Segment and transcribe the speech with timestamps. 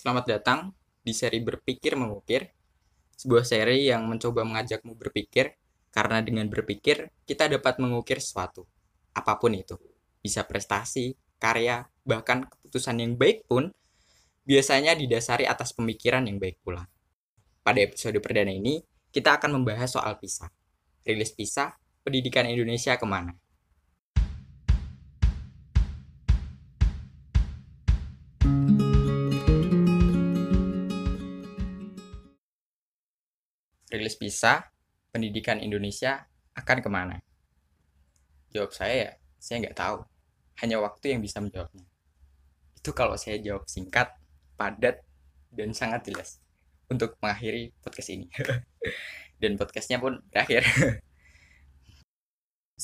[0.00, 0.72] Selamat datang
[1.04, 2.48] di seri Berpikir Mengukir,
[3.20, 5.60] sebuah seri yang mencoba mengajakmu berpikir,
[5.92, 8.64] karena dengan berpikir kita dapat mengukir sesuatu,
[9.12, 9.76] apa pun itu.
[10.24, 13.76] Bisa prestasi, karya, bahkan keputusan yang baik pun
[14.48, 16.88] biasanya didasari atas pemikiran yang baik pula.
[17.60, 18.80] Pada episode perdana ini,
[19.12, 20.48] kita akan membahas soal PISA.
[21.04, 23.36] Rilis PISA, pendidikan Indonesia ke mana?
[33.90, 34.70] Rilis PISA,
[35.10, 37.18] pendidikan Indonesia akan ke mana?
[38.54, 40.06] Jawab saya ya, saya nggak tahu.
[40.62, 41.86] Hanya waktu yang bisa menjawabnya.
[42.78, 44.14] Itu kalau saya jawab singkat,
[44.54, 45.02] padat,
[45.50, 46.38] dan sangat jelas
[46.86, 48.30] untuk mengakhiri podcast ini.
[49.42, 50.62] dan podcastnya pun berakhir.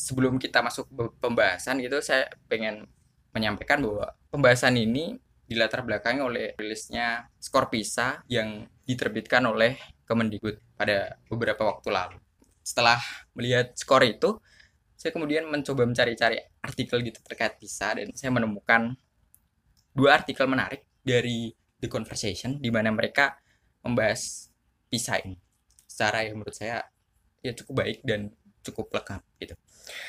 [0.07, 0.89] Sebelum kita masuk
[1.23, 2.85] pembahasan gitu, saya pengen
[3.33, 11.19] menyampaikan bahwa pembahasan ini dilatar belakangi oleh rilisnya skor PISA yang diterbitkan oleh Kemendikbud pada
[11.27, 12.19] beberapa waktu lalu.
[12.63, 13.03] Setelah
[13.35, 14.39] melihat skor itu,
[14.95, 18.95] saya kemudian mencoba mencari-cari artikel gitu terkait PISA dan saya menemukan
[19.93, 21.51] dua artikel menarik dari
[21.83, 23.37] The Conversation di mana mereka
[23.83, 24.49] membahas
[24.89, 25.37] PISA ini
[25.85, 26.87] secara yang menurut saya
[27.43, 28.31] ya cukup baik dan
[28.67, 29.55] cukup lengkap gitu.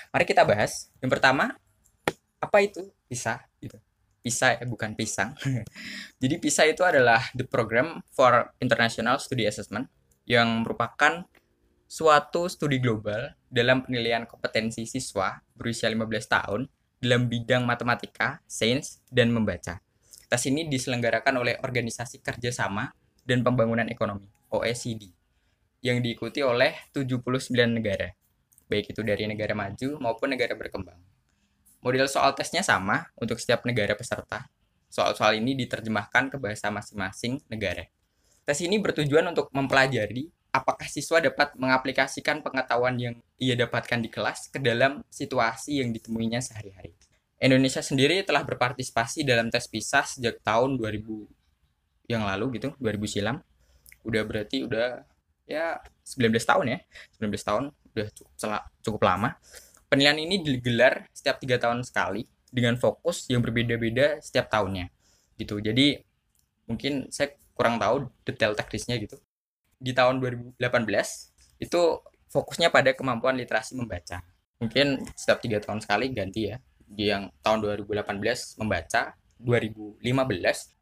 [0.10, 0.90] Mari kita bahas.
[0.98, 1.54] Yang pertama,
[2.42, 3.78] apa itu PISA gitu.
[4.28, 5.32] PISA ya bukan pisang.
[6.22, 9.88] Jadi PISA itu adalah the program for international study assessment
[10.28, 11.24] yang merupakan
[11.88, 16.62] suatu studi global dalam penilaian kompetensi siswa berusia 15 tahun
[17.00, 19.80] dalam bidang matematika, sains, dan membaca.
[20.28, 22.92] Tes ini diselenggarakan oleh Organisasi Kerjasama
[23.24, 25.08] dan Pembangunan Ekonomi, OECD,
[25.80, 28.12] yang diikuti oleh 79 negara,
[28.68, 31.00] baik itu dari negara maju maupun negara berkembang.
[31.82, 34.50] Model soal tesnya sama untuk setiap negara peserta.
[34.90, 37.86] Soal-soal ini diterjemahkan ke bahasa masing-masing negara.
[38.48, 44.50] Tes ini bertujuan untuk mempelajari apakah siswa dapat mengaplikasikan pengetahuan yang ia dapatkan di kelas
[44.50, 46.96] ke dalam situasi yang ditemuinya sehari-hari.
[47.38, 53.38] Indonesia sendiri telah berpartisipasi dalam tes PISA sejak tahun 2000 yang lalu gitu, 2000 silam.
[54.02, 55.06] Udah berarti udah
[55.46, 56.80] ya 19 tahun ya.
[57.22, 57.64] 19 tahun
[57.94, 58.34] udah cukup
[58.82, 59.30] cukup lama.
[59.88, 64.92] Penilaian ini digelar setiap tiga tahun sekali dengan fokus yang berbeda-beda setiap tahunnya
[65.40, 65.62] gitu.
[65.64, 66.02] Jadi
[66.68, 69.16] mungkin saya kurang tahu detail teknisnya gitu.
[69.80, 70.60] Di tahun 2018
[71.64, 71.82] itu
[72.28, 74.22] fokusnya pada kemampuan literasi membaca.
[74.60, 76.58] Mungkin setiap tiga tahun sekali ganti ya.
[76.88, 80.04] Di yang tahun 2018 membaca, 2015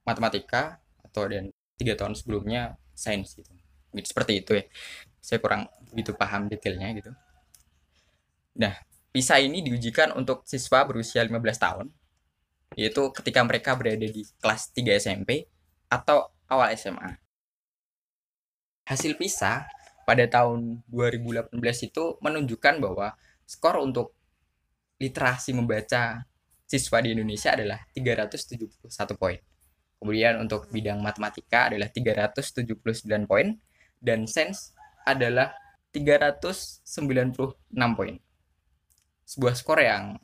[0.08, 3.52] matematika atau dan tiga tahun sebelumnya sains gitu.
[3.96, 4.64] Seperti itu ya.
[5.20, 7.12] Saya kurang begitu paham detailnya gitu.
[8.56, 8.76] Nah,
[9.16, 11.88] PISA ini diujikan untuk siswa berusia 15 tahun,
[12.76, 15.48] yaitu ketika mereka berada di kelas 3 SMP
[15.88, 17.16] atau awal SMA.
[18.84, 19.72] Hasil PISA
[20.04, 21.56] pada tahun 2018
[21.88, 23.16] itu menunjukkan bahwa
[23.48, 24.12] skor untuk
[25.00, 26.28] literasi membaca
[26.68, 28.68] siswa di Indonesia adalah 371
[29.16, 29.40] poin.
[29.96, 32.68] Kemudian untuk bidang matematika adalah 379
[33.32, 33.56] poin
[34.04, 34.76] dan sains
[35.08, 35.56] adalah
[35.96, 36.84] 396
[37.96, 38.25] poin
[39.26, 40.22] sebuah skor yang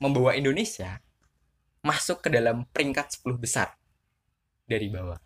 [0.00, 0.98] membawa Indonesia
[1.84, 3.76] masuk ke dalam peringkat 10 besar
[4.66, 5.20] dari bawah.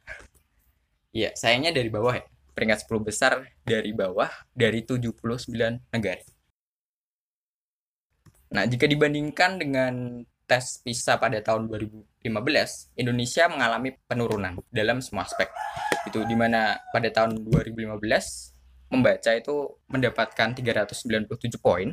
[1.15, 2.27] Iya, sayangnya dari bawah ya.
[2.53, 3.33] Peringkat 10 besar
[3.65, 6.25] dari bawah dari 79 negara.
[8.53, 15.50] Nah, jika dibandingkan dengan tes PISA pada tahun 2015, Indonesia mengalami penurunan dalam semua aspek.
[16.06, 18.55] Itu di mana pada tahun 2015
[18.87, 19.56] membaca itu
[19.91, 21.91] mendapatkan 397 poin,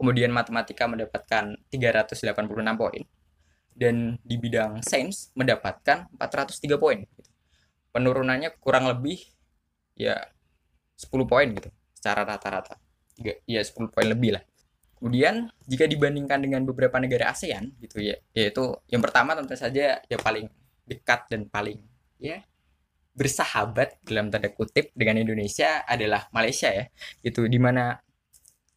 [0.00, 3.04] kemudian matematika mendapatkan 386 poin.
[3.76, 7.04] Dan di bidang sains mendapatkan 403 poin
[7.92, 9.20] penurunannya kurang lebih
[9.98, 10.16] ya
[10.96, 11.68] 10 poin gitu.
[11.92, 12.80] Secara rata-rata.
[13.44, 14.42] Ya 10 poin lebih lah.
[14.96, 20.18] Kemudian jika dibandingkan dengan beberapa negara ASEAN gitu ya yaitu yang pertama tentu saja ya
[20.20, 20.44] paling
[20.84, 21.80] dekat dan paling
[22.20, 22.44] ya
[23.16, 26.84] bersahabat dalam tanda kutip dengan Indonesia adalah Malaysia ya.
[27.24, 27.96] Itu di mana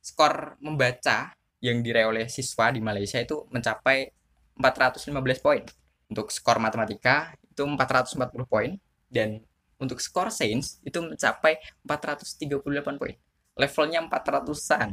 [0.03, 1.31] skor membaca
[1.63, 4.11] yang diraih oleh siswa di Malaysia itu mencapai
[4.59, 5.63] 415 poin.
[6.11, 8.75] Untuk skor matematika itu 440 poin
[9.07, 9.39] dan
[9.79, 11.57] untuk skor sains itu mencapai
[11.88, 13.15] 438 poin.
[13.55, 14.91] Levelnya 400-an.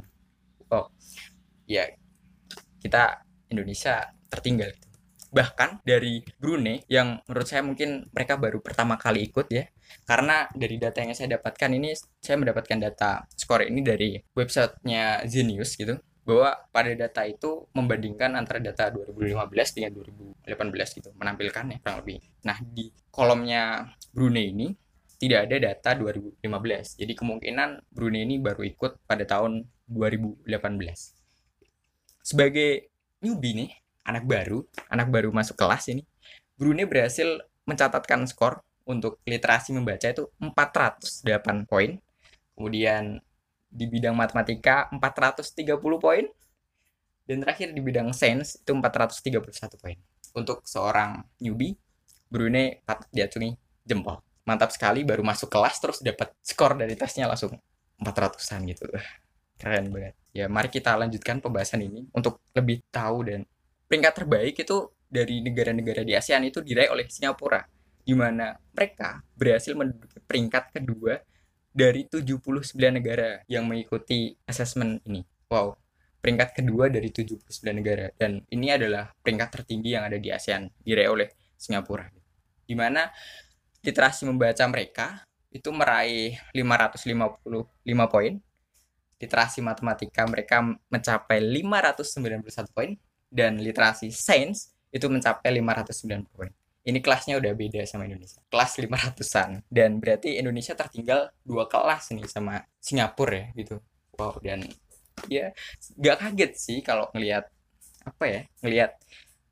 [0.71, 0.87] Oh.
[1.67, 1.91] Ya
[2.79, 4.71] kita Indonesia tertinggal
[5.31, 9.71] bahkan dari Brunei yang menurut saya mungkin mereka baru pertama kali ikut ya
[10.05, 15.75] karena dari data yang saya dapatkan ini saya mendapatkan data skor ini dari websitenya Zenius
[15.79, 19.91] gitu bahwa pada data itu membandingkan antara data 2015 dengan
[20.47, 22.19] 2018 gitu menampilkan ya kurang lebih.
[22.47, 24.69] Nah di kolomnya Brunei ini
[25.21, 26.97] tidak ada data 2015.
[26.97, 30.49] Jadi kemungkinan Brunei ini baru ikut pada tahun 2018.
[32.25, 32.89] Sebagai
[33.21, 33.71] newbie nih,
[34.09, 36.09] anak baru, anak baru masuk kelas ini,
[36.57, 41.95] Brunei berhasil mencatatkan skor untuk literasi membaca itu 408 poin.
[42.59, 43.23] Kemudian
[43.71, 46.27] di bidang matematika 430 poin
[47.25, 49.97] dan terakhir di bidang sains itu 431 poin.
[50.35, 51.79] Untuk seorang newbie,
[52.27, 53.55] Brunei patut diacungi
[53.87, 54.19] jempol.
[54.43, 57.55] Mantap sekali baru masuk kelas terus dapat skor dari tesnya langsung
[58.03, 58.91] 400-an gitu.
[59.61, 60.15] Keren banget.
[60.35, 63.47] Ya, mari kita lanjutkan pembahasan ini untuk lebih tahu dan
[63.87, 67.67] peringkat terbaik itu dari negara-negara di ASEAN itu diraih oleh Singapura
[68.05, 71.21] di mana mereka berhasil menduduki peringkat kedua
[71.71, 75.23] dari 79 negara yang mengikuti asesmen ini.
[75.47, 75.79] Wow,
[76.19, 81.11] peringkat kedua dari 79 negara dan ini adalah peringkat tertinggi yang ada di ASEAN diraih
[81.11, 82.11] oleh Singapura.
[82.67, 83.11] Di mana
[83.83, 85.07] literasi membaca mereka
[85.51, 87.47] itu meraih 555
[88.07, 88.35] poin.
[89.21, 92.91] Literasi matematika mereka mencapai 591 poin
[93.29, 96.51] dan literasi sains itu mencapai 590 poin
[96.81, 98.41] ini kelasnya udah beda sama Indonesia.
[98.49, 103.77] Kelas 500an dan berarti Indonesia tertinggal dua kelas nih sama Singapura ya gitu.
[104.17, 104.65] Wow dan
[105.29, 105.53] ya
[106.01, 107.45] gak kaget sih kalau ngelihat
[108.01, 108.97] apa ya ngelihat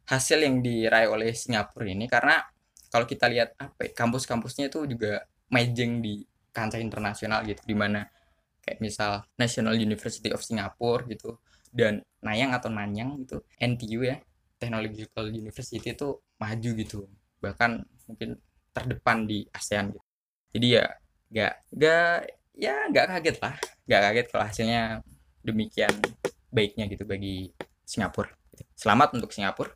[0.08, 2.08] hasil yang diraih oleh Singapura ini.
[2.08, 2.40] Karena
[2.88, 7.60] kalau kita lihat apa ya, kampus-kampusnya itu juga majeng di kancah internasional gitu.
[7.69, 8.08] Di mana
[8.64, 11.36] kayak misal National University of Singapore gitu
[11.69, 14.16] dan Nanyang atau Nanyang gitu NTU ya
[14.58, 17.06] Technological University itu maju gitu.
[17.40, 17.70] Bahkan
[18.10, 18.38] mungkin
[18.75, 20.06] terdepan di ASEAN gitu.
[20.55, 20.84] Jadi ya
[21.31, 22.16] gak gak
[22.58, 23.56] ya gak kaget lah.
[23.87, 24.82] Gak kaget kalau hasilnya
[25.46, 25.93] demikian
[26.50, 27.55] baiknya gitu bagi
[27.87, 28.38] Singapura
[28.75, 29.72] selamat untuk Singapura.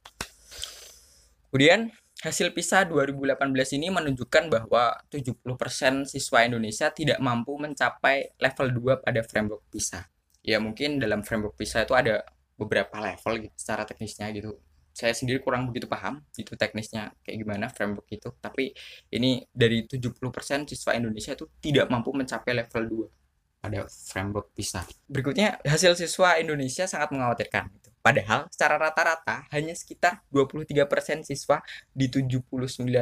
[1.51, 1.93] Kemudian
[2.23, 3.51] Hasil PISA 2018
[3.83, 10.07] ini menunjukkan bahwa 70% siswa Indonesia tidak mampu mencapai level 2 pada framework PISA.
[10.47, 12.23] Ya mungkin dalam framework PISA itu ada
[12.55, 14.55] beberapa level gitu secara teknisnya gitu
[14.93, 18.29] saya sendiri kurang begitu paham itu teknisnya kayak gimana framework itu.
[18.39, 18.73] Tapi
[19.13, 23.23] ini dari 70% siswa Indonesia itu tidak mampu mencapai level 2
[23.63, 27.95] pada framework PISA berikutnya hasil siswa Indonesia sangat mengkhawatirkan gitu.
[28.03, 31.63] padahal secara rata-rata hanya sekitar 23% siswa
[31.95, 32.51] di 79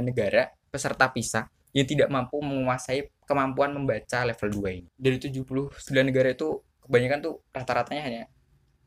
[0.04, 4.88] negara peserta PISA yang tidak mampu menguasai kemampuan membaca level 2 ini.
[4.98, 5.70] Dari 79
[6.02, 8.22] negara itu kebanyakan tuh rata-ratanya hanya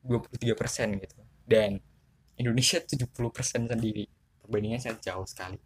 [0.03, 1.17] 23% gitu.
[1.47, 1.79] Dan
[2.39, 4.05] Indonesia 70% sendiri
[4.43, 5.57] perbandingannya sangat jauh sekali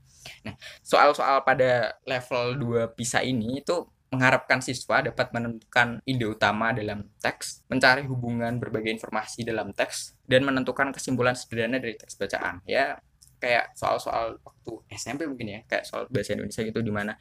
[0.43, 7.11] nah soal-soal pada level 2 PISA ini itu mengharapkan siswa dapat menentukan ide utama dalam
[7.19, 12.63] teks, mencari hubungan berbagai informasi dalam teks, dan menentukan kesimpulan sederhana dari teks bacaan.
[12.63, 13.03] Ya,
[13.38, 17.13] kayak soal-soal waktu SMP mungkin ya kayak soal bahasa Indonesia gitu di mana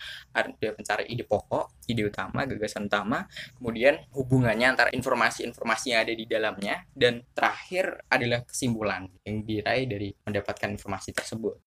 [0.57, 3.29] dia mencari ide pokok ide utama gagasan utama
[3.61, 10.09] kemudian hubungannya antara informasi-informasi yang ada di dalamnya dan terakhir adalah kesimpulan yang diraih dari
[10.25, 11.66] mendapatkan informasi tersebut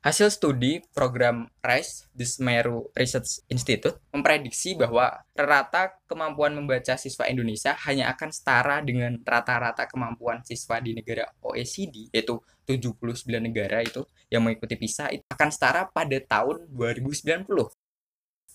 [0.00, 7.76] Hasil studi program RISE di Semeru Research Institute memprediksi bahwa rata kemampuan membaca siswa Indonesia
[7.84, 14.00] hanya akan setara dengan rata-rata kemampuan siswa di negara OECD, yaitu 79 negara itu
[14.32, 17.44] yang mengikuti PISA itu akan setara pada tahun 2090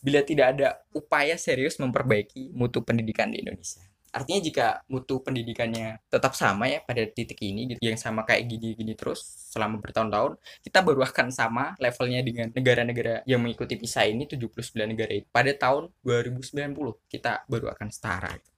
[0.01, 3.85] bila tidak ada upaya serius memperbaiki mutu pendidikan di Indonesia.
[4.15, 8.95] Artinya jika mutu pendidikannya tetap sama ya pada titik ini gitu yang sama kayak gini-gini
[8.95, 9.19] terus
[9.51, 14.55] selama bertahun-tahun, kita baru akan sama levelnya dengan negara-negara yang mengikuti PISA ini 79
[14.87, 15.27] negara itu.
[15.27, 18.31] Pada tahun 2090 kita baru akan setara.
[18.39, 18.51] Gitu.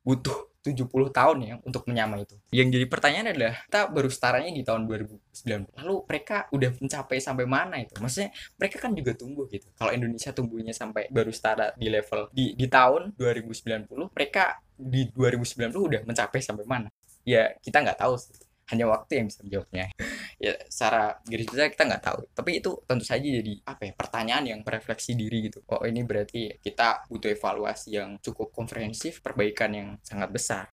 [0.00, 2.36] Butuh 70 tahun ya untuk menyamai itu.
[2.48, 5.76] Yang jadi pertanyaan adalah kita baru setaranya di tahun 2090.
[5.84, 7.92] Lalu mereka udah mencapai sampai mana itu?
[8.00, 9.68] Maksudnya mereka kan juga tumbuh gitu.
[9.76, 15.70] Kalau Indonesia tumbuhnya sampai baru setara di level di di tahun 2090, mereka di 2090
[15.76, 16.88] udah mencapai sampai mana?
[17.28, 19.86] Ya kita nggak tahu sih hanya waktu yang bisa menjawabnya.
[20.34, 22.20] Ya secara garis besar kita nggak tahu.
[22.34, 25.62] Tapi itu tentu saja jadi apa ya pertanyaan yang merefleksi diri gitu.
[25.70, 30.64] Oh ini berarti kita butuh evaluasi yang cukup komprehensif perbaikan yang sangat besar.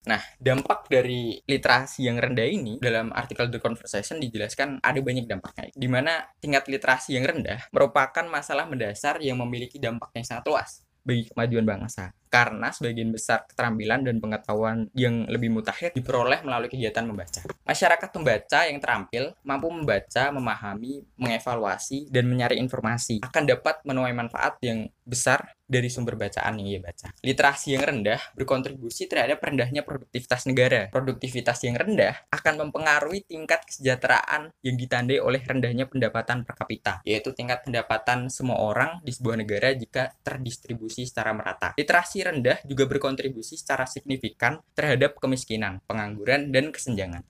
[0.00, 5.70] Nah, dampak dari literasi yang rendah ini dalam artikel The Conversation dijelaskan ada banyak dampaknya.
[5.76, 10.70] Di mana tingkat literasi yang rendah merupakan masalah mendasar yang memiliki dampak yang sangat luas
[11.04, 17.02] bagi kemajuan bangsa karena sebagian besar keterampilan dan pengetahuan yang lebih mutakhir diperoleh melalui kegiatan
[17.02, 17.42] membaca.
[17.66, 24.56] Masyarakat pembaca yang terampil mampu membaca, memahami, mengevaluasi, dan menyaring informasi akan dapat menuai manfaat
[24.62, 27.14] yang besar dari sumber bacaan yang ia baca.
[27.22, 30.90] Literasi yang rendah berkontribusi terhadap rendahnya produktivitas negara.
[30.90, 37.30] Produktivitas yang rendah akan mempengaruhi tingkat kesejahteraan yang ditandai oleh rendahnya pendapatan per kapita, yaitu
[37.30, 41.78] tingkat pendapatan semua orang di sebuah negara jika terdistribusi secara merata.
[41.78, 47.22] Literasi rendah juga berkontribusi secara signifikan terhadap kemiskinan, pengangguran, dan kesenjangan.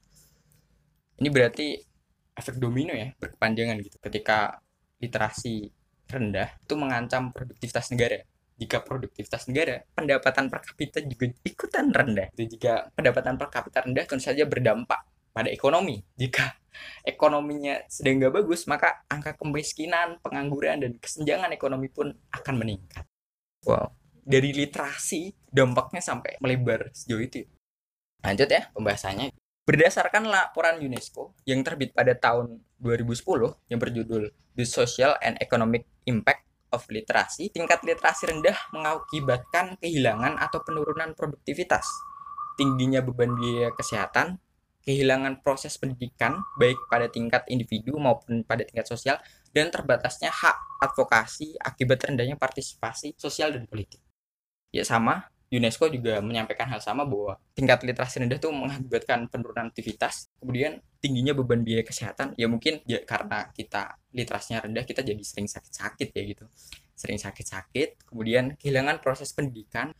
[1.20, 1.76] Ini berarti
[2.32, 4.00] efek domino ya, berkepanjangan gitu.
[4.00, 4.56] Ketika
[4.96, 5.68] literasi
[6.10, 8.24] rendah itu mengancam produktivitas negara.
[8.60, 12.28] Jika produktivitas negara, pendapatan per kapita juga ikutan rendah.
[12.36, 15.00] Jika pendapatan per kapita rendah tentu saja berdampak
[15.32, 16.04] pada ekonomi.
[16.20, 16.60] Jika
[17.08, 23.08] ekonominya sedang nggak bagus, maka angka kemiskinan, pengangguran, dan kesenjangan ekonomi pun akan meningkat.
[23.64, 27.48] Wow, dari literasi dampaknya sampai melebar sejauh itu.
[28.20, 29.32] Lanjut ya pembahasannya.
[29.64, 36.49] Berdasarkan laporan UNESCO yang terbit pada tahun 2010 yang berjudul The Social and Economic Impact
[36.80, 41.84] of Literacy, tingkat literasi rendah mengakibatkan kehilangan atau penurunan produktivitas,
[42.56, 44.40] tingginya beban biaya kesehatan,
[44.80, 49.20] kehilangan proses pendidikan baik pada tingkat individu maupun pada tingkat sosial,
[49.52, 54.00] dan terbatasnya hak advokasi akibat rendahnya partisipasi sosial dan politik.
[54.72, 60.30] Ya sama, UNESCO juga menyampaikan hal sama bahwa tingkat literasi rendah itu mengakibatkan penurunan aktivitas,
[60.38, 62.38] kemudian tingginya beban biaya kesehatan.
[62.38, 66.46] Ya mungkin ya karena kita literasinya rendah, kita jadi sering sakit-sakit ya gitu.
[66.94, 69.90] Sering sakit-sakit, kemudian kehilangan proses pendidikan,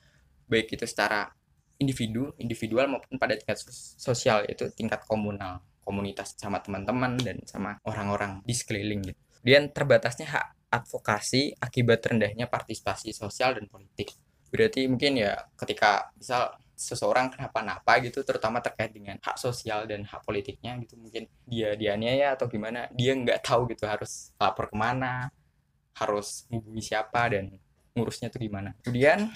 [0.47, 1.35] baik itu secara
[1.83, 3.59] individu, individual maupun pada tingkat
[3.99, 9.19] sosial, yaitu tingkat komunal, komunitas sama teman-teman dan sama orang-orang di sekeliling gitu.
[9.43, 14.15] Kemudian terbatasnya hak advokasi akibat rendahnya partisipasi sosial dan politik
[14.51, 20.25] berarti mungkin ya ketika misal seseorang kenapa-napa gitu terutama terkait dengan hak sosial dan hak
[20.25, 25.29] politiknya gitu mungkin dia dianiaya atau gimana dia nggak tahu gitu harus lapor ke mana
[26.01, 27.53] harus menghubungi siapa dan
[27.93, 29.29] ngurusnya tuh gimana kemudian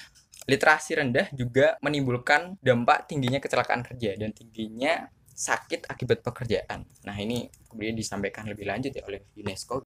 [0.44, 6.86] literasi rendah juga menimbulkan dampak tingginya kecelakaan kerja dan tingginya sakit akibat pekerjaan.
[7.02, 9.82] Nah ini kemudian disampaikan lebih lanjut ya oleh UNESCO.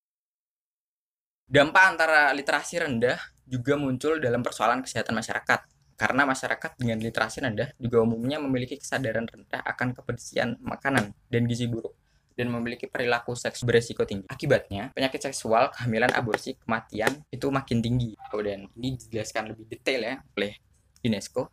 [1.48, 3.16] Dampak antara literasi rendah
[3.48, 5.60] juga muncul dalam persoalan kesehatan masyarakat
[5.98, 11.66] karena masyarakat dengan literasi rendah juga umumnya memiliki kesadaran rendah akan kebersihan makanan dan gizi
[11.66, 11.98] buruk
[12.38, 14.30] dan memiliki perilaku seks beresiko tinggi.
[14.30, 18.14] Akibatnya, penyakit seksual, kehamilan, aborsi, kematian itu makin tinggi.
[18.30, 20.54] Kemudian ini dijelaskan lebih detail ya oleh
[21.02, 21.50] UNESCO.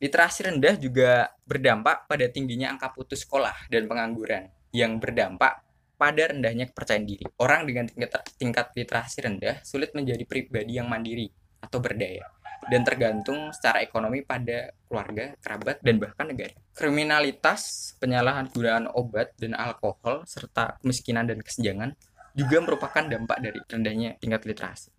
[0.00, 5.60] Literasi rendah juga berdampak pada tingginya angka putus sekolah dan pengangguran yang berdampak
[5.96, 7.24] pada rendahnya kepercayaan diri.
[7.40, 7.88] Orang dengan
[8.36, 11.28] tingkat, literasi rendah sulit menjadi pribadi yang mandiri
[11.60, 12.24] atau berdaya
[12.66, 16.54] dan tergantung secara ekonomi pada keluarga, kerabat, dan bahkan negara.
[16.74, 21.94] Kriminalitas, penyalahgunaan obat dan alkohol, serta kemiskinan dan kesenjangan
[22.36, 24.90] juga merupakan dampak dari rendahnya tingkat literasi.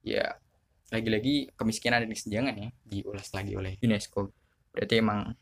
[0.00, 0.40] Ya,
[0.88, 4.32] lagi-lagi kemiskinan dan kesenjangan ya diulas lagi oleh UNESCO.
[4.72, 5.34] Berarti emang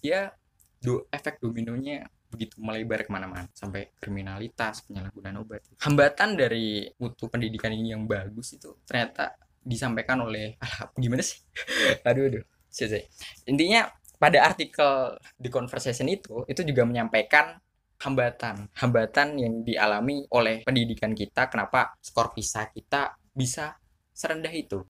[0.00, 0.32] ya
[0.80, 5.66] do efek dominonya begitu melebar ke mana-mana sampai kriminalitas penyalahgunaan obat.
[5.82, 10.56] Hambatan dari mutu pendidikan ini yang bagus itu ternyata disampaikan oleh
[10.96, 11.42] gimana sih?
[12.08, 12.44] Aduh aduh.
[12.70, 12.86] Sih
[13.50, 17.58] intinya pada artikel The Conversation itu itu juga menyampaikan
[18.00, 18.70] hambatan.
[18.78, 23.76] Hambatan yang dialami oleh pendidikan kita kenapa skor PISA kita bisa
[24.14, 24.84] serendah itu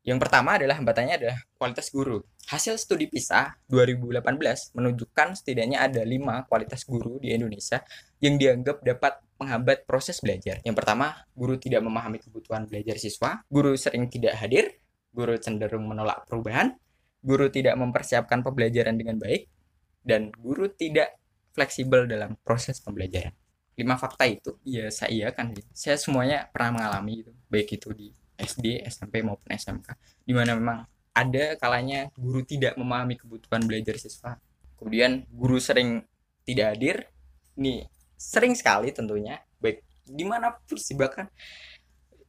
[0.00, 2.24] yang pertama adalah hambatannya adalah kualitas guru.
[2.48, 7.84] Hasil studi PISA 2018 menunjukkan setidaknya ada lima kualitas guru di Indonesia
[8.24, 10.64] yang dianggap dapat menghambat proses belajar.
[10.64, 14.80] Yang pertama, guru tidak memahami kebutuhan belajar siswa, guru sering tidak hadir,
[15.12, 16.76] guru cenderung menolak perubahan,
[17.20, 19.48] guru tidak mempersiapkan pembelajaran dengan baik,
[20.00, 21.20] dan guru tidak
[21.52, 23.36] fleksibel dalam proses pembelajaran.
[23.76, 28.08] Lima fakta itu, ya saya kan, saya semuanya pernah mengalami itu, baik itu di
[28.40, 29.94] SD, SMP maupun SMK
[30.24, 30.78] di mana memang
[31.10, 34.38] ada kalanya guru tidak memahami kebutuhan belajar siswa.
[34.78, 36.06] Kemudian guru sering
[36.46, 36.96] tidak hadir
[37.58, 37.84] nih
[38.16, 41.28] sering sekali tentunya baik di mana pun sih bahkan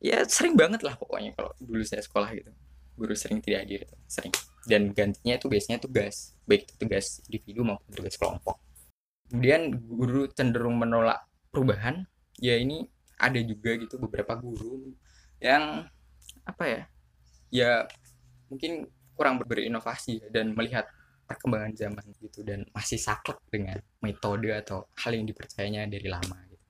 [0.02, 2.52] ya sering banget lah pokoknya kalau dulu saya sekolah gitu.
[2.98, 4.34] Guru sering tidak hadir itu sering.
[4.68, 8.60] Dan gantinya itu biasanya tugas baik itu tugas individu maupun tugas kelompok.
[9.32, 12.04] Kemudian guru cenderung menolak perubahan
[12.42, 12.90] ya ini
[13.22, 14.92] ada juga gitu beberapa guru
[15.40, 15.86] yang
[16.48, 16.82] apa ya
[17.52, 17.72] ya
[18.48, 20.88] mungkin kurang berinovasi dan melihat
[21.32, 26.66] perkembangan zaman gitu dan masih saklek dengan metode atau hal yang dipercayanya dari lama gitu.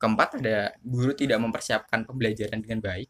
[0.00, 3.08] Keempat ada guru tidak mempersiapkan pembelajaran dengan baik.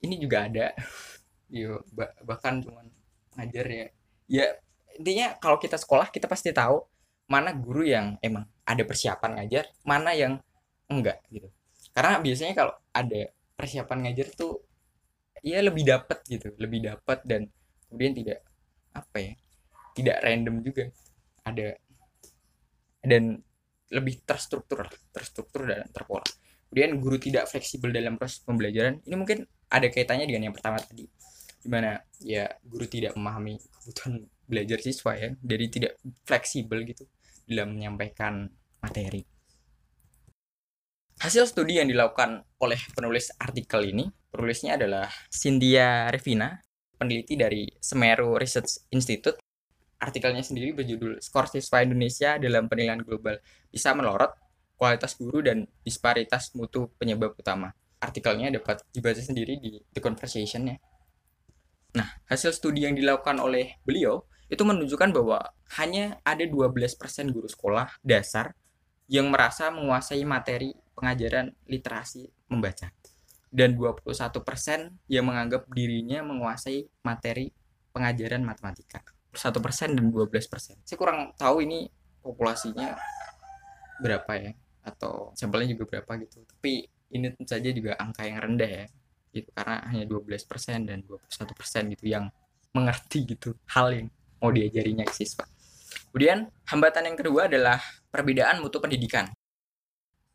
[0.00, 0.72] Ini juga ada.
[1.52, 1.84] Yo
[2.24, 2.80] bahkan cuma
[3.36, 3.86] ngajar ya.
[4.30, 4.46] Ya
[4.96, 6.80] intinya kalau kita sekolah kita pasti tahu
[7.28, 10.40] mana guru yang emang ada persiapan ngajar, mana yang
[10.88, 11.52] enggak gitu.
[11.92, 14.64] Karena biasanya kalau ada persiapan ngajar tuh
[15.42, 17.50] ya lebih dapat gitu lebih dapat dan
[17.90, 18.38] kemudian tidak
[18.94, 19.32] apa ya
[19.92, 20.84] tidak random juga.
[21.42, 21.76] Ada
[23.02, 23.36] dan
[23.92, 26.24] lebih terstruktur terstruktur dan terpola.
[26.70, 31.04] Kemudian guru tidak fleksibel dalam proses pembelajaran ini mungkin ada kaitannya dengan yang pertama tadi.
[31.62, 35.92] Di mana ya guru tidak memahami kebutuhan belajar siswa ya jadi tidak
[36.26, 37.06] fleksibel gitu
[37.46, 38.50] dalam menyampaikan
[38.82, 39.31] materi
[41.22, 46.58] hasil studi yang dilakukan oleh penulis artikel ini penulisnya adalah Cynthia Revina
[46.98, 49.38] peneliti dari Semeru Research Institute
[50.02, 53.38] artikelnya sendiri berjudul skor siswa Indonesia dalam penilaian global
[53.70, 54.34] bisa melorot
[54.74, 57.70] kualitas guru dan disparitas mutu penyebab utama.
[58.02, 60.76] Artikelnya dapat dibaca sendiri di The Conversation ya.
[61.94, 66.74] Nah, hasil studi yang dilakukan oleh beliau itu menunjukkan bahwa hanya ada 12%
[67.30, 68.58] guru sekolah dasar
[69.06, 72.90] yang merasa menguasai materi pengajaran literasi membaca.
[73.52, 74.08] Dan 21%
[75.12, 77.52] yang menganggap dirinya menguasai materi
[77.92, 79.04] pengajaran matematika.
[79.32, 80.80] 1% dan 12%.
[80.84, 81.88] Saya kurang tahu ini
[82.24, 82.96] populasinya
[84.00, 86.44] berapa ya atau sampelnya juga berapa gitu.
[86.48, 88.86] Tapi ini tentu saja juga angka yang rendah ya
[89.36, 89.48] gitu.
[89.52, 92.32] Karena hanya 12% dan 21% gitu yang
[92.72, 94.08] mengerti gitu hal yang
[94.40, 95.44] mau diajarinya siswa
[96.10, 99.28] kemudian hambatan yang kedua adalah perbedaan mutu pendidikan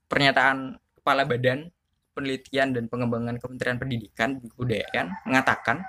[0.07, 1.71] pernyataan kepala badan
[2.17, 5.85] penelitian dan pengembangan Kementerian Pendidikan dan Kebudayaan mengatakan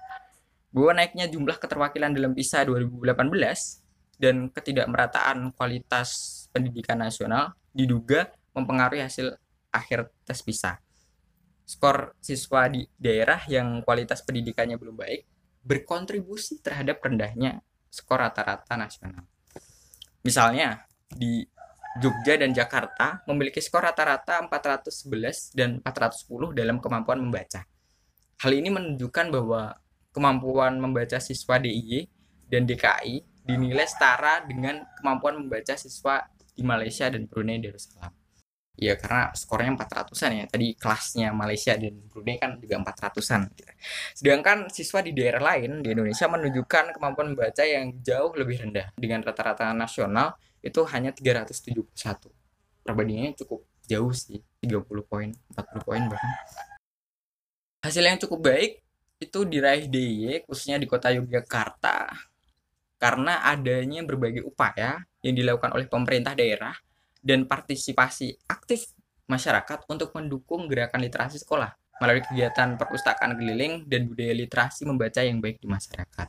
[0.69, 3.17] bahwa naiknya jumlah keterwakilan dalam PISA 2018
[4.21, 9.33] dan ketidakmerataan kualitas pendidikan nasional diduga mempengaruhi hasil
[9.73, 10.77] akhir tes PISA.
[11.65, 15.25] Skor siswa di daerah yang kualitas pendidikannya belum baik
[15.65, 19.25] berkontribusi terhadap rendahnya skor rata-rata nasional.
[20.25, 21.45] Misalnya, di
[21.99, 27.67] Jogja dan Jakarta memiliki skor rata-rata 411 dan 410 dalam kemampuan membaca.
[28.39, 29.75] Hal ini menunjukkan bahwa
[30.15, 32.07] kemampuan membaca siswa DIY
[32.47, 36.23] dan DKI dinilai setara dengan kemampuan membaca siswa
[36.55, 38.15] di Malaysia dan Brunei Darussalam.
[38.79, 40.45] Ya karena skornya 400-an ya.
[40.47, 43.51] Tadi kelasnya Malaysia dan Brunei kan juga 400-an
[44.15, 49.23] sedangkan siswa di daerah lain di Indonesia menunjukkan kemampuan membaca yang jauh lebih rendah dengan
[49.27, 51.79] rata-rata nasional itu hanya 371
[52.89, 56.33] perbandingannya cukup jauh sih 30 poin 40 poin bahkan.
[57.85, 58.81] Hasil yang cukup baik
[59.21, 62.09] itu diraih DIY khususnya di kota Yogyakarta.
[62.99, 66.75] Karena adanya berbagai upaya yang dilakukan oleh pemerintah daerah
[67.23, 68.91] dan partisipasi aktif
[69.31, 71.71] masyarakat untuk mendukung gerakan literasi sekolah
[72.03, 76.29] melalui kegiatan perpustakaan keliling dan budaya literasi membaca yang baik di masyarakat.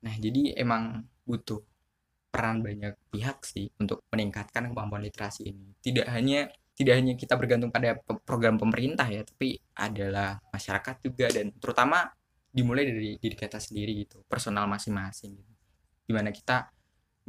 [0.00, 1.60] Nah, jadi emang butuh
[2.30, 5.74] peran banyak pihak sih untuk meningkatkan kemampuan literasi ini.
[5.82, 11.52] Tidak hanya tidak hanya kita bergantung pada program pemerintah ya, tapi adalah masyarakat juga dan
[11.60, 12.08] terutama
[12.50, 15.52] dimulai dari diri kita sendiri gitu, personal masing-masing gitu.
[16.08, 16.72] Di mana kita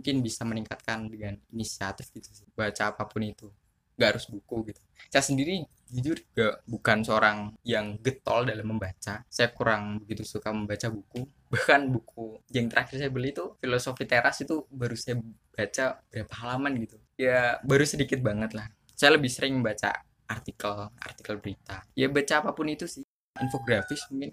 [0.02, 3.54] mungkin bisa meningkatkan dengan inisiatif gitu sih baca apa pun itu
[4.00, 5.62] gak harus buku gitu saya sendiri
[5.92, 9.28] jujur juga bukan seorang yang getol dalam membaca.
[9.28, 11.28] Saya kurang begitu suka membaca buku.
[11.52, 15.20] Bahkan buku yang terakhir saya beli itu filosofi teras itu baru saya
[15.52, 16.98] baca berapa halaman gitu.
[17.20, 18.72] Ya baru sedikit banget lah.
[18.96, 19.92] Saya lebih sering membaca
[20.32, 21.84] artikel artikel berita.
[21.92, 23.04] Ya baca apa pun itu sih.
[23.44, 24.32] Infografis mungkin.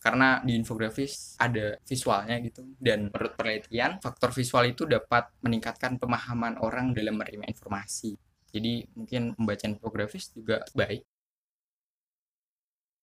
[0.00, 2.64] Karena di infografis ada visualnya gitu.
[2.80, 8.16] Dan menurut penelitian faktor visual itu dapat meningkatkan pemahaman orang dalam menerima informasi
[8.54, 11.02] jadi mungkin membaca infografis juga baik.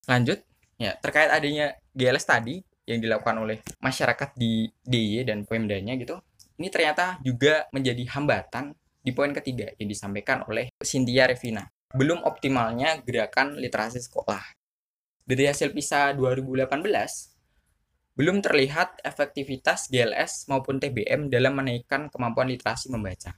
[0.07, 0.39] Lanjut
[0.79, 6.17] ya terkait adanya GLS tadi yang dilakukan oleh masyarakat di DIY dan Pemdanya gitu
[6.61, 11.65] ini ternyata juga menjadi hambatan di poin ketiga yang disampaikan oleh Cynthia Revina.
[11.89, 14.45] Belum optimalnya gerakan literasi sekolah.
[15.25, 16.69] Dari hasil PISA 2018,
[18.13, 23.33] belum terlihat efektivitas GLS maupun TBM dalam menaikkan kemampuan literasi membaca.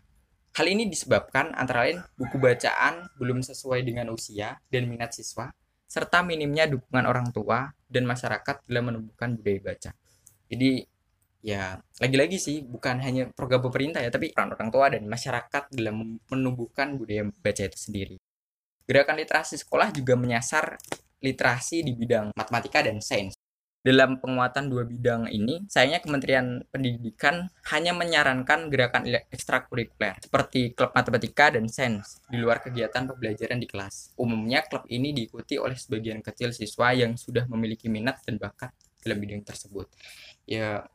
[0.53, 5.49] Hal ini disebabkan antara lain buku bacaan belum sesuai dengan usia dan minat siswa,
[5.89, 9.91] serta minimnya dukungan orang tua dan masyarakat dalam menumbuhkan budaya baca.
[10.53, 10.85] Jadi
[11.41, 16.21] ya lagi-lagi sih bukan hanya program pemerintah ya, tapi peran orang tua dan masyarakat dalam
[16.29, 18.15] menumbuhkan budaya baca itu sendiri.
[18.85, 20.77] Gerakan literasi sekolah juga menyasar
[21.17, 23.33] literasi di bidang matematika dan sains.
[23.83, 31.51] Dalam penguatan dua bidang ini, sayangnya Kementerian Pendidikan hanya menyarankan gerakan ekstrakurikuler seperti klub matematika
[31.51, 34.15] dan sains di luar kegiatan pembelajaran di kelas.
[34.15, 38.71] Umumnya klub ini diikuti oleh sebagian kecil siswa yang sudah memiliki minat dan bakat
[39.03, 39.91] dalam bidang tersebut.
[40.47, 40.87] Ya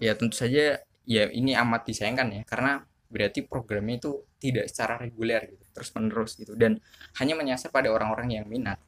[0.00, 5.52] ya tentu saja ya ini amat disayangkan ya karena berarti programnya itu tidak secara reguler
[5.52, 6.78] gitu terus menerus gitu dan
[7.18, 8.78] hanya menyasar pada orang-orang yang minat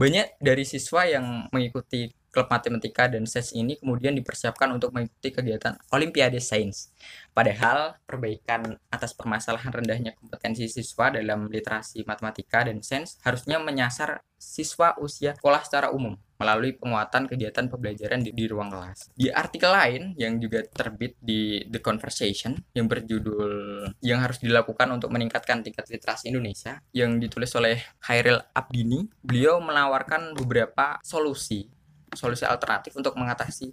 [0.00, 5.76] Banyak dari siswa yang mengikuti klub matematika dan sains ini kemudian dipersiapkan untuk mengikuti kegiatan
[5.90, 6.94] Olimpiade Sains.
[7.30, 14.96] Padahal perbaikan atas permasalahan rendahnya kompetensi siswa dalam literasi matematika dan sains harusnya menyasar siswa
[14.96, 19.12] usia sekolah secara umum melalui penguatan kegiatan pembelajaran di, di ruang kelas.
[19.12, 23.52] Di artikel lain yang juga terbit di The Conversation yang berjudul
[24.00, 30.32] yang harus dilakukan untuk meningkatkan tingkat literasi Indonesia yang ditulis oleh Khairil Abdini, beliau menawarkan
[30.32, 31.68] beberapa solusi
[32.14, 33.70] solusi alternatif untuk mengatasi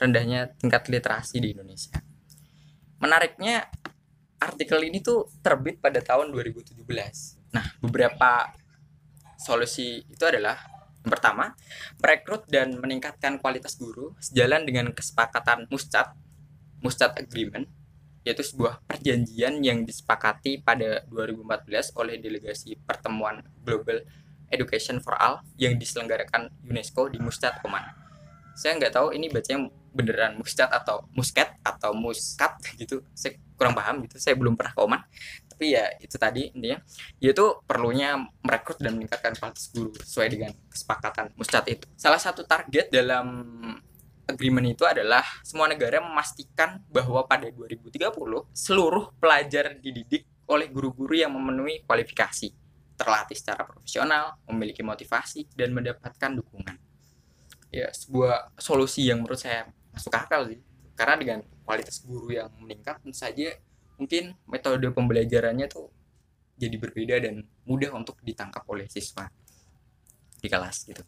[0.00, 2.00] rendahnya tingkat literasi di Indonesia.
[3.00, 3.68] Menariknya
[4.40, 6.80] artikel ini tuh terbit pada tahun 2017.
[7.52, 8.52] Nah, beberapa
[9.36, 10.56] solusi itu adalah
[11.00, 11.56] yang pertama,
[11.96, 16.12] merekrut dan meningkatkan kualitas guru sejalan dengan kesepakatan Muscat,
[16.84, 17.64] Muscat Agreement,
[18.20, 24.04] yaitu sebuah perjanjian yang disepakati pada 2014 oleh delegasi pertemuan Global
[24.50, 27.86] Education for All yang diselenggarakan UNESCO di Muscat, Oman.
[28.58, 33.02] Saya nggak tahu ini bacanya beneran Muscat atau Muscat atau Muscat gitu.
[33.14, 34.18] Saya kurang paham gitu.
[34.18, 35.00] Saya belum pernah ke Oman.
[35.50, 36.78] Tapi ya itu tadi intinya
[37.22, 41.86] yaitu perlunya merekrut dan meningkatkan kualitas guru sesuai dengan kesepakatan Muscat itu.
[41.98, 43.26] Salah satu target dalam
[44.30, 47.98] agreement itu adalah semua negara memastikan bahwa pada 2030
[48.54, 52.69] seluruh pelajar dididik oleh guru-guru yang memenuhi kualifikasi
[53.00, 56.76] terlatih secara profesional, memiliki motivasi, dan mendapatkan dukungan.
[57.72, 60.60] Ya, sebuah solusi yang menurut saya masuk akal sih.
[60.92, 63.56] Karena dengan kualitas guru yang meningkat, tentu saja
[63.96, 65.88] mungkin metode pembelajarannya tuh
[66.60, 69.24] jadi berbeda dan mudah untuk ditangkap oleh siswa
[70.40, 71.00] di kelas gitu.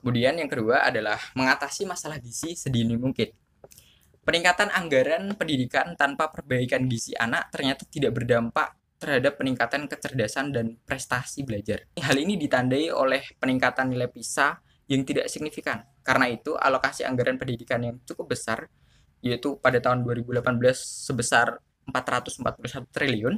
[0.00, 3.32] Kemudian yang kedua adalah mengatasi masalah gizi sedini mungkin.
[4.26, 11.44] Peningkatan anggaran pendidikan tanpa perbaikan gizi anak ternyata tidak berdampak terhadap peningkatan kecerdasan dan prestasi
[11.44, 11.84] belajar.
[12.00, 14.56] Hal ini ditandai oleh peningkatan nilai PISA
[14.88, 15.84] yang tidak signifikan.
[16.00, 18.70] Karena itu, alokasi anggaran pendidikan yang cukup besar,
[19.20, 20.46] yaitu pada tahun 2018
[20.78, 21.58] sebesar
[21.90, 23.34] 441 triliun,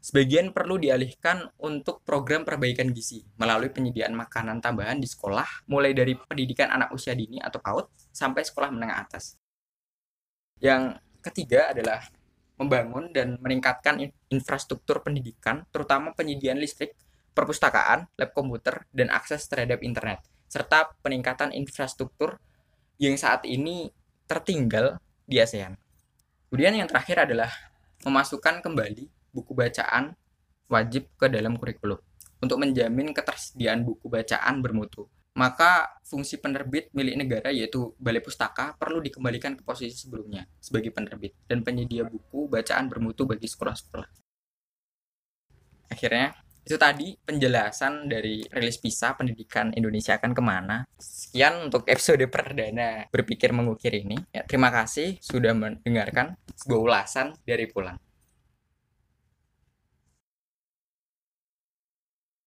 [0.00, 6.16] sebagian perlu dialihkan untuk program perbaikan gizi melalui penyediaan makanan tambahan di sekolah, mulai dari
[6.16, 9.36] pendidikan anak usia dini atau PAUD sampai sekolah menengah atas.
[10.60, 12.04] Yang ketiga adalah
[12.54, 13.98] membangun dan meningkatkan
[14.30, 16.94] infrastruktur pendidikan, terutama penyediaan listrik,
[17.34, 22.38] perpustakaan, lab komputer, dan akses terhadap internet, serta peningkatan infrastruktur
[23.02, 23.90] yang saat ini
[24.30, 25.74] tertinggal di ASEAN.
[26.48, 27.50] Kemudian yang terakhir adalah
[28.06, 30.14] memasukkan kembali buku bacaan
[30.70, 31.98] wajib ke dalam kurikulum
[32.38, 39.02] untuk menjamin ketersediaan buku bacaan bermutu maka fungsi penerbit milik negara yaitu Balai Pustaka perlu
[39.02, 44.06] dikembalikan ke posisi sebelumnya sebagai penerbit dan penyedia buku bacaan bermutu bagi sekolah-sekolah.
[45.90, 50.76] Akhirnya, itu tadi penjelasan dari rilis PISA Pendidikan Indonesia akan ke mana.
[50.96, 54.16] Sekian untuk episode perdana Berpikir Mengukir ini.
[54.32, 58.00] Ya, terima kasih sudah mendengarkan sebuah ulasan dari Pulang.